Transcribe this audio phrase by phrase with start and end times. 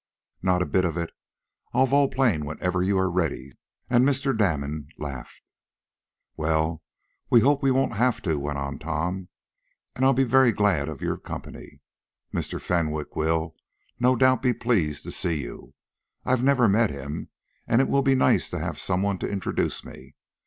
[0.41, 1.11] "Not a bit of it.
[1.75, 3.51] I'll vol plane whenever you are ready,"
[3.87, 4.35] and Mr.
[4.35, 5.51] Damon laughed.
[6.35, 6.81] "Well,
[7.29, 9.27] we'll hope we won't have to," went on Tom.
[9.95, 11.81] "And I'll be very glad of your company.
[12.33, 12.59] Mr.
[12.59, 13.53] Fenwick will,
[13.99, 15.75] no doubt, be pleased to see you.
[16.25, 17.29] I've never met him,
[17.67, 20.15] and it will be nice to have some one to introduce me.